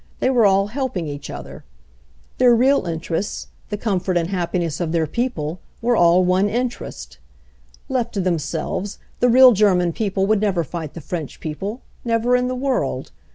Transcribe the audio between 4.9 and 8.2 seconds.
their people— were all one interest. "Left to